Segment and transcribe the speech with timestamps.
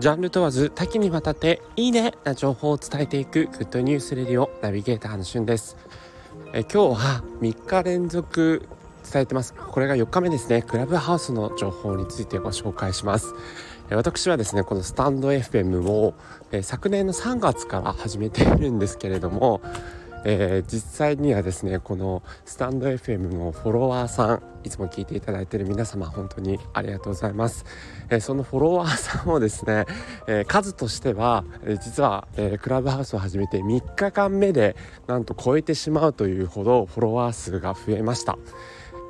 [0.00, 5.76] ジャンル問わず多岐にわたっていいねな情報を伝えていくグッドニュースレディオナビゲーターのしゅんです。
[6.54, 8.66] え今日は3日連続
[9.12, 9.52] 伝えてます。
[9.52, 10.62] これが4日目ですね。
[10.62, 13.34] クラブハウスの情報についてご紹介します。
[13.90, 16.14] 私はですねこのスタンド FM を
[16.62, 19.60] 昨年の3月から始めているんですけれども
[20.24, 27.64] えー、実際にはですねこのスタンド FM のフォロワーさんいつも聞いていただいている皆様本当にありがとうございます、
[28.10, 29.86] えー、そのフォロワーさんをですね、
[30.26, 38.38] えー、数としては、え実は、えクラブハウスを始めて3日間目でなんと超えてしまうというほどフォロワー数が増えました。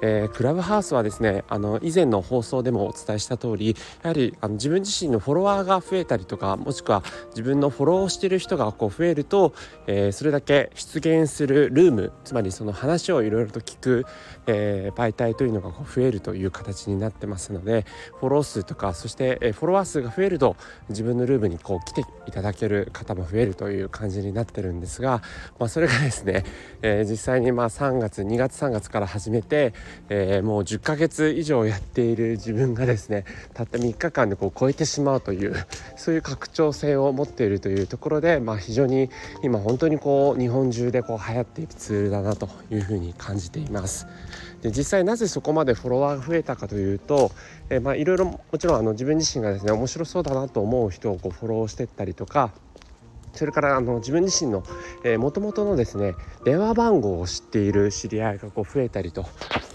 [0.03, 9.55] えー、クラブハウスはですねあの以前の放送でもお伝えした通りやはりあの自分自身のフォロワーが増えたりとかもしくは自分のフォローしている人がこう増えると、
[9.87, 14.07] えー、それだけ出現するルームつまりその話をいろいろと聞く、
[14.47, 17.85] えー、媒体というのがこう増えるという形になってますので
[18.19, 20.57] フォロー数とかそして、えフォロワー数が増えると
[20.89, 25.23] 自分のルームにこう来ていただける方も増えるという感じになってるんですが、
[25.59, 26.45] まあ、それがですね、
[26.83, 29.75] え実際にまあ3月2月3月から始めて
[30.09, 33.25] えー、もう10ヶ月以上やっている自分がですね
[33.55, 35.55] たった3日間でこう超えてしまうという
[35.97, 39.11] そういう拡張性を持っているというところで、まあ、非常に
[39.43, 44.07] 今本当にこう日本中でこう流行っているツールだなというふうに感じています。
[44.63, 47.31] で実際なぜそこまでフォロワーが増えたかというと、
[47.71, 52.53] えー、まあいろいろもちろんあの自分自身がですね面白そうだなと思う人をこうフォローしていったりとか
[53.33, 54.65] それからあの自分自身の
[55.19, 59.27] もともとのですね電話番号を知っている知り合いがこう増えたりと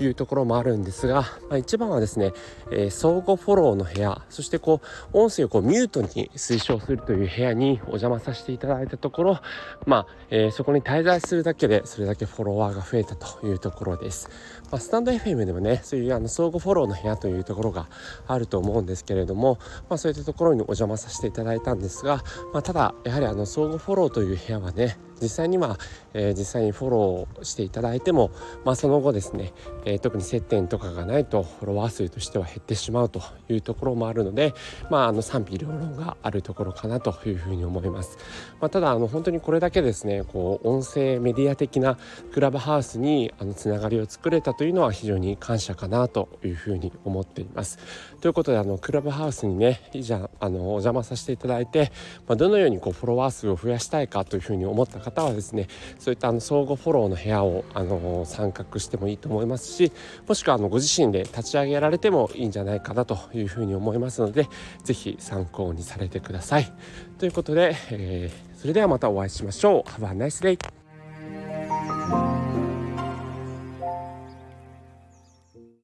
[0.03, 2.33] いうところもあるんですが、まあ、一番はですね、
[2.71, 4.81] えー、相互フォローの部屋そしてこ
[5.13, 9.39] う音声をこうミュートに推奨するという部屋にお邪魔させていただいたところ、
[9.85, 14.29] まあえー、そこに滞在するだけでそれだけフォロワーが増えたというところです。
[14.71, 17.87] まあ、スタンド FM でもねそういうあの相互フォローの部屋というところが
[18.27, 22.23] あると思うんですけれども、まあ、そういったところにお邪魔させていただいたんですが、
[22.53, 25.77] まあ、ただやはりあの相互フォローという部屋はね実際には、
[26.13, 28.31] えー、実際にフォローしていただいても、
[28.63, 29.53] まあ、その後ですね、
[29.85, 34.53] えー、特に接点とかがないとフォロワー数としては減ってしまうというところもあるので、
[34.89, 38.17] まあ、あの賛否両論があるところかなというふうに思います。
[38.59, 41.97] まあ、ただあの本当にこれだけですねこう音声メディア的な
[42.33, 47.79] クラブハウスにあのつながりを作れたというのは非常に感謝かなというふうに思っています。
[48.21, 51.91] ということであのクラブハウスにね以前あのお邪魔させていただいて、
[52.27, 55.67] まあ、どのようにこうフォロワー数を増やしたいかというふうに思った方はですね
[55.99, 59.91] そういったあの相互フォローの部屋をあの参画してもいいと思いますし
[60.27, 64.47] もしくはあのご自身で立ち上げられてもいいんじゃないかなというふうに思いますので
[64.83, 66.71] 是非参考にされてください。
[67.17, 69.89] ということで、えー、それではまたお会いしましょう。
[69.89, 72.44] Have a nice day!